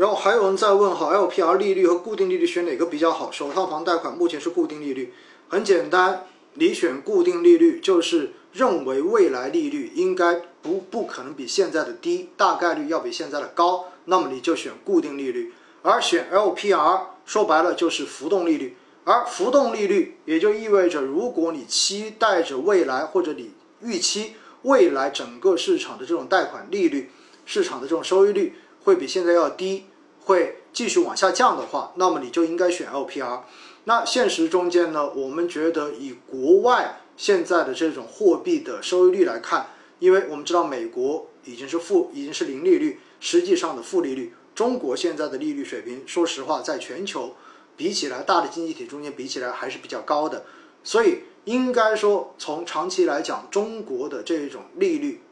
[0.00, 3.30] 然后还有人在问哈，LPR 利率和固定利率选哪个比较好？
[3.30, 5.12] 首套房贷款目前是固定利率，
[5.46, 6.24] 很简单，
[6.54, 15.52] 你选固定利率就是认为未来利率应该不不可能比现在的低，大概率要比现在的高，那么你就选固定利率。
[15.82, 23.50] 而选 LPR 说白了就是浮动利率，而浮动利率也就意味着，如果你期待着未来或者你
[23.82, 24.32] 预期
[24.62, 27.10] 未来整个市场的这种贷款利率、
[27.44, 29.84] 市场的这种收益率会比现在要低，
[30.24, 33.40] 会继续往下降的话，那么你就应该选 LPR。
[33.84, 44.34] 那现实中间呢，我们觉得以国外现在的这种货币的收益率来看，因为我们知道美国已经是负，已经是零利率，实际上的负利率。
[44.54, 47.34] 中国现在的利率水平，说实话，在全球
[47.76, 50.44] 比起来，大的经济体中间比起来还是比较高的，
[50.84, 55.22] 所以应该说，从长期来讲，中国的这种利率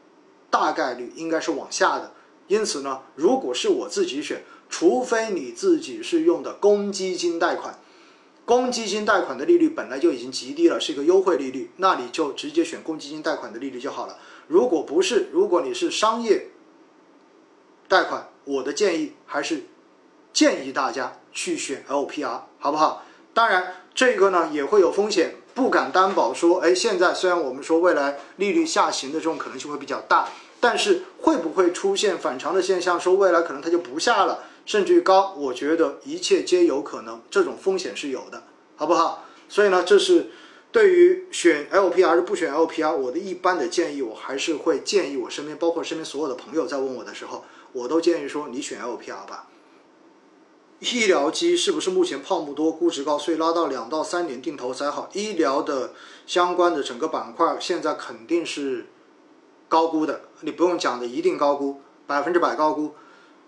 [0.49, 2.11] 大概率应该是往下的。
[2.47, 7.79] 因此呢，如果是我自己选，除非你自己是用的公积金贷款，
[8.45, 14.17] 公积金贷款的利率本来就已经极低了，是一个优惠利率，那你就直接选公积金贷款的利率就好了。
[14.47, 16.47] 如果不是，如果你是商业
[17.87, 19.63] 贷款，我的建议还是
[20.31, 23.03] 建议大家去选 LPR，好不好？
[23.33, 35.33] 当然，这个呢也会有风险，不敢担保说，哎，现在虽然我们说未来利率下行的这种可能性会比较大，但是会不会出现反常的现象，说未来可能它就不下了，甚至于高？
[35.35, 38.43] 我觉得一切皆有可能，这种风险是有的，
[38.75, 39.25] 好不好？
[39.49, 40.29] 所以呢，这是
[40.71, 47.43] 对于选 LPR 还是不选 LPR，我的一般的建议，我还是会建议我身边，包括身边所有的朋友，在问我的时候。
[47.71, 49.47] 我都建议说，你选 LPR 吧。
[50.77, 55.09] 医疗机是不是目前泡沫多、估值高，所以拉到两到三年定投才好？
[55.13, 55.93] 医疗的
[56.27, 58.85] 相关的整个板块现在肯定是
[59.67, 62.93] 高估的，你不用讲的，一定高估，百分之百高估。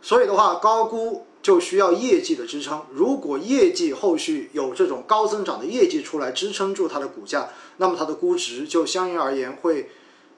[0.01, 2.83] 所以的话，高估就需要业绩的支撑。
[2.91, 9.89] 如果业绩后续有这种高增长的业绩出来支撑住它的股价，那么它的估值就相应而言会，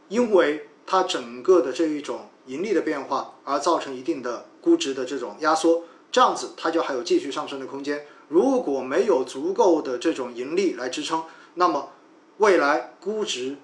[0.09, 2.29] 因为它整个的这一种。
[2.45, 8.05] 盈利的变化而造成一定的估值的这种压缩，这样子它就还有继续上升的空间。
[8.27, 11.23] 如果没有足够的这种盈利来支撑，
[11.53, 11.93] 那么
[12.39, 13.55] 未来估值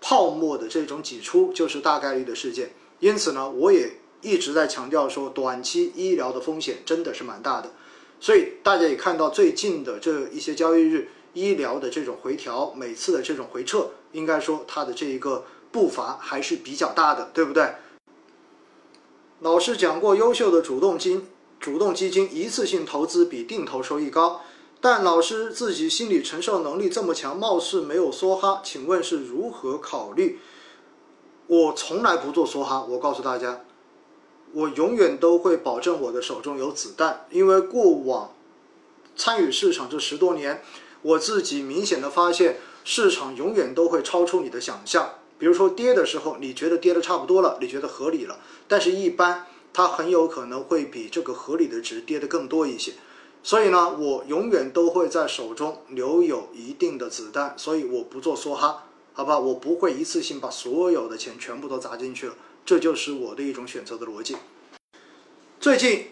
[0.00, 2.72] 泡沫的这种挤出就是大概率的事件。
[2.98, 3.88] 因此呢，我也
[4.24, 7.70] 一直在强调说，短期医疗的风险真的是蛮大的。
[8.18, 17.74] 所以大家也看到最近的这一些交易日，医疗的这种回调，每次的这种回撤，应该说它的这一个步伐还是比较大的，对不对？
[19.40, 21.26] 老师讲过，优秀的主动金
[21.60, 24.40] 主动基金一次性投资比定投收益高，
[24.80, 30.38] 但老师自己心理承受能力这么强，貌似没有梭哈，请问是如何考虑？
[31.46, 33.60] 我从来不做梭哈，我告诉大家，
[34.54, 38.32] 我永远都会保证我的手中有子弹，因为过往
[39.16, 40.62] 参与市场这十多年，
[41.02, 45.14] 我自己明显的发现，市场永远都会超出你的想象。
[45.38, 48.38] 比如说跌的时候，你觉得跌的差不多了，你觉得合理了，
[48.68, 52.92] 但是一般它很有可能会比这个合理的值跌的更多一些。
[53.42, 59.36] 所以呢，我永远都会在手中留有一定的子弹，所以我不做梭哈，好吧？
[59.38, 62.34] 我不会一次性把所有的钱全部都砸进去了，
[62.66, 64.36] 这就是我的一种选择的逻辑。
[65.60, 66.08] 最近，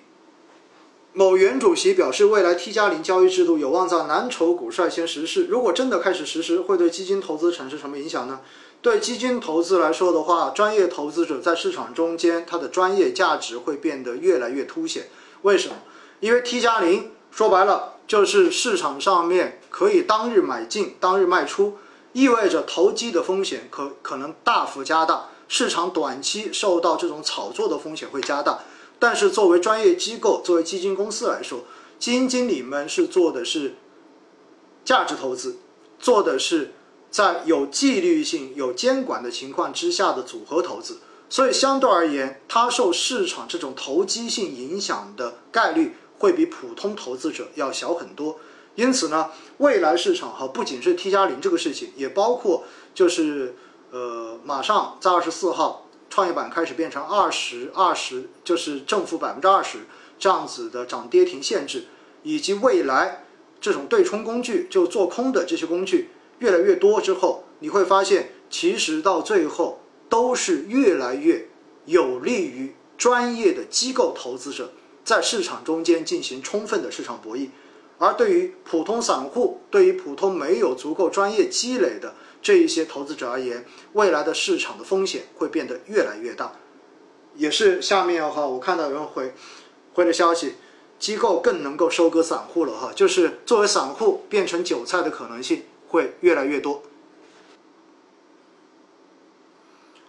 [1.12, 5.46] 某原主席表示，未来 T 加零交易制度有望在蓝筹股率先实施。
[5.46, 8.40] 如果真的开始实施，会对基金投资产生什么影响呢？
[8.80, 15.08] 对基金投资来说的话，专业投资者在市场中间，它的专业价值会变得越来越凸显。
[15.42, 15.76] 为什么？
[16.20, 21.78] 因为 T 加零说白了就是市场上面可以当日买进、当日卖出，
[22.12, 28.60] 意味着投机的风险可可能大幅加大，市场短期受到这种炒作的风险会加大。
[28.98, 31.64] 但是作为专业机构、作为基金公司来说，
[31.98, 33.74] 基金经理们是做的是
[34.82, 35.58] 价值投资，
[35.98, 36.72] 做的是。
[37.10, 40.96] 在有纪律性、有监管的情况之下的组合投资，
[41.28, 48.38] 所以相对而言，它受市场这种投机性影响的概率会比普通投资者要小很多。
[48.76, 49.28] 因此呢，
[49.58, 52.64] 未来市场哈，不仅是 T 加零这个事情，也包括
[52.94, 53.54] 就是
[53.92, 59.80] 呃，马上在二十四号，创业板开始变成二十二十，就是正负百分之二十
[60.18, 61.84] 这样子的涨跌停限制，
[62.22, 63.26] 以及未来
[63.60, 66.08] 这种对冲工具就做空的这些工具。
[66.38, 71.50] 越来越多之后，你会发现，其实到最后都是越来越
[71.84, 74.72] 有利于专业的机构投资者
[75.04, 77.50] 在市场中间进行充分的市场博弈，
[77.98, 86.52] 而对于普通散户，对于普通没有足够专业积累的这一些投资者而言，未来的市场的风险会变得越来越大。
[87.36, 89.32] 也是下面哈，我看到有人回，
[89.94, 90.56] 回的消息，
[90.98, 96.82] 机构更能够收割散户了哈，就是作为散户变成韭菜的可能性会越来越多。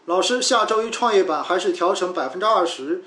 [0.05, 3.05] 老师，下周一创业板还是调成百分之二十，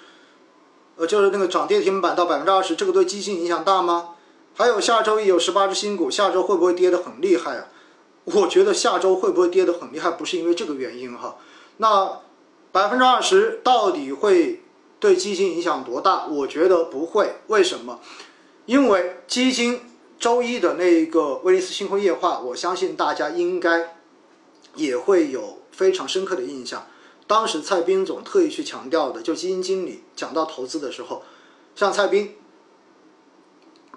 [0.96, 4.14] 呃，就是那个涨跌停板到百分之二十，这个对基金影响大吗？
[4.54, 7.66] 还有下周一有十八只新股，下周会不会跌得很厉害啊？
[8.26, 11.36] 我觉得下周会不会跌得很厉害，不是因为这个原因哈。
[11.78, 12.20] 那
[12.72, 14.62] 百分之二十到底会
[14.98, 16.26] 对基金影响多大？
[16.26, 17.36] 我觉得不会。
[17.46, 18.00] 为什么？
[18.66, 19.80] 因为基金
[20.18, 23.96] 周一的那个威尼斯星空夜话，我相信大家应该
[24.74, 26.86] 也会有非常深刻的印象。
[27.28, 31.22] 当时蔡斌总特意去强调的，就基金经理讲到投资的时候，
[31.76, 32.34] 像蔡斌，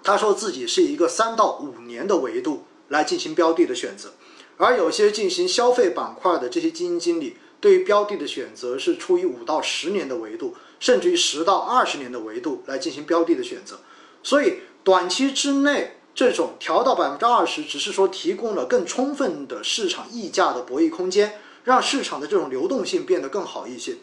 [0.04, 4.12] 他说自己是一个三到五年的维度来进行标的的选择，
[4.56, 13.80] 而有些进行消费板块的这些基金经理，对于标的的选择是出于五到十年的维度，甚至于十到二十年的维度来进行标的的选择。
[14.22, 21.40] 所以短期之内这种调到百分之二十，只是说提供了更充分的市场溢价的博弈空间。
[21.62, 23.96] 让市场的这种流动性变得更好一些，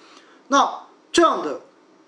[0.49, 1.61] 那这样的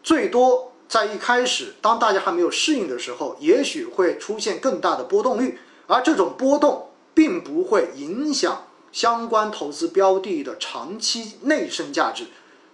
[0.03, 5.57] 最多在一开始，当大家还没有适应的时候，也许会出现更大的波动率，
[5.89, 12.27] 而这种波动并不会影响相关投资标的的长期内生价值。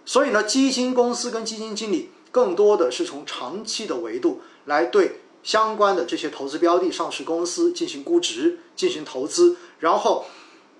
[0.05, 10.25] 所以呢，基金公司跟基金经理更多的是从长期的维度来对相关的这些投资标的、上市公司进行估值、进行投资，然后。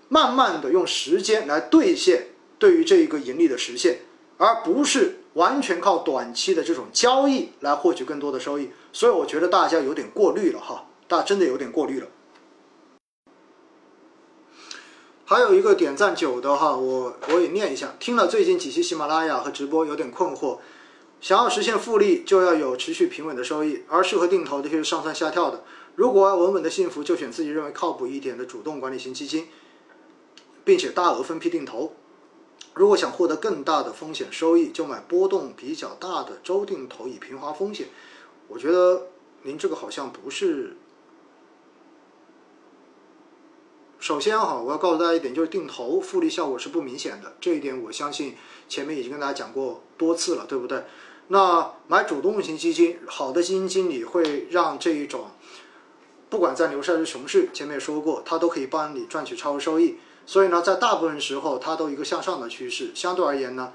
[0.07, 2.27] 慢慢的用时间来兑现
[2.59, 4.01] 对于这一个盈利的实现，
[4.37, 8.69] 而不是完全靠短期的这种交易来获取更多的收益。
[8.93, 12.07] 所以我觉得大家有点过滤了哈，大家真的有点过滤了。
[15.27, 17.95] 还有一个点赞九的哈，我我也念一下。
[17.99, 20.59] 听了最近几期喜马拉雅和直播，有点困惑。
[21.19, 25.63] 想要实现复利，就要有持续平稳的收益，而适合定投的却是上蹿下跳的。
[25.95, 29.47] 如果要稳稳的幸福，就选自己认为靠谱一点的主动管理型基金。
[30.63, 31.93] 并且大额分批定投，
[32.75, 37.87] 如果想获得更大的风险收益，就买波动比较大的周定投以平滑风险。
[38.47, 39.07] 我觉得
[39.41, 40.77] 您这个好像不是。
[43.99, 48.35] 首先哈，我要告诉大家一点，就是定投复利效果是不明显的，这一点我相信
[48.67, 50.83] 前面已经跟大家讲过多次了，对不对？
[51.29, 55.31] 那买主动型基金，好的基金经理会让这一种，
[56.29, 59.95] 不管在牛市还是熊市，前面也说过，他都可以帮你赚取超额收益。
[60.27, 63.71] 所以呢，在大部分时候，它都一个向上的趋势，相对而言呢，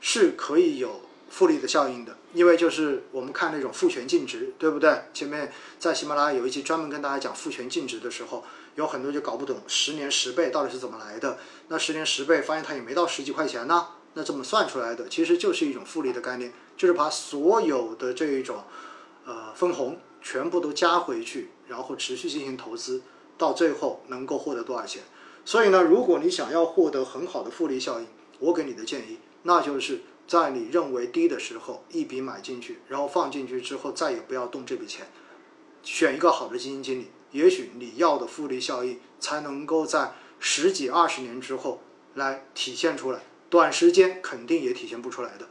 [0.00, 1.00] 是可以有
[1.32, 2.14] 复利的效应的。
[2.34, 5.04] 因为就是我们看那种复权净值，对不对？
[5.14, 8.44] 前面在喜马拉雅有一期专门跟大家讲复权净值的时候，
[8.74, 11.38] 有很多就搞不懂十年十倍到底是怎么来的。
[11.68, 13.88] 那十年十倍，发现它也没到十几块钱呢。
[14.14, 18.62] 那这么算出来的，其实就是一种复利的概念，就是把所有的这一种
[19.24, 23.02] 呃分红全部都加回去，然后持续进行投资，
[23.36, 25.02] 到最后能够获得多少钱。
[25.44, 28.06] 所以呢，如果你想要获得很好的复利效应，
[28.38, 35.06] 我给你的建议，那就是在你认为低的时候一笔买进去，然后放进去之后再也不要动这笔钱，
[35.82, 41.82] 选一个好的基金经理，也许你要的复利效应才能够在十几二十年之后
[42.14, 43.20] 来体现出来，
[43.50, 45.46] 短时间肯定也体现不出来的，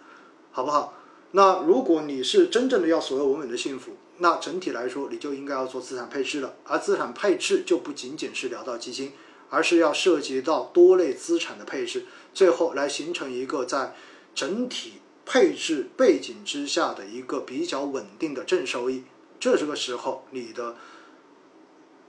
[0.51, 0.93] 好不好？
[1.31, 9.11] 那如果你是真正的要所谓稳稳的幸福，那整体来说你就应该要做资产配置了，而资产配置就不仅仅是聊到基金。
[9.53, 13.93] 而是要涉及到多类资产的配置，最后来形成一个在
[14.33, 14.93] 整体
[15.25, 19.03] 配置背景之下的一个比较稳定的正收益。
[19.39, 20.75] 这这个时候，你的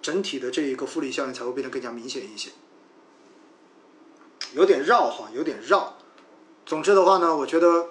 [0.01, 2.51] 整体的这一个复利效应才会变得更加明显一些。
[4.55, 5.97] 有点绕哈，有点绕。
[6.67, 7.89] 总之的话呢，我觉得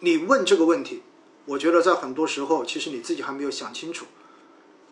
[0.00, 1.02] 你问这个问题，
[1.46, 4.06] 我觉得在很多时候，其实你自己还没有想清楚。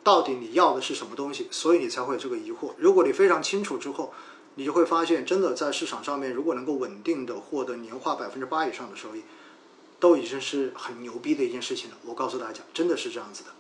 [0.04, 1.48] 到底你要的是什么东西？
[1.50, 2.72] 所以你才会有这个疑惑。
[2.78, 4.14] 如果你非常清楚之后，
[4.58, 9.22] 你就会发现，真的在市场上面，如果能够稳定的获得年化百分之八以上的收益，
[10.00, 11.96] 都已经是很牛逼的一件事情了。
[12.04, 13.50] 我告诉大家，真的是这样子的。